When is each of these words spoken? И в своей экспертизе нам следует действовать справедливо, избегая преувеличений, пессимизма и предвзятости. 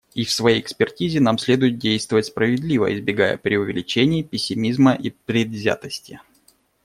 И 0.15 0.25
в 0.25 0.31
своей 0.31 0.59
экспертизе 0.59 1.19
нам 1.19 1.37
следует 1.37 1.77
действовать 1.77 2.25
справедливо, 2.25 2.91
избегая 2.97 3.37
преувеличений, 3.37 4.23
пессимизма 4.23 4.95
и 4.95 5.11
предвзятости. 5.11 6.19